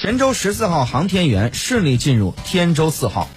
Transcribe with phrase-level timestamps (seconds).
[0.00, 3.28] 神舟十四号航天员顺利进入天舟四号。